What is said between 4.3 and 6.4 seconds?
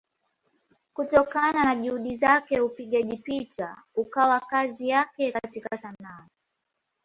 kazi yake katika Sanaa.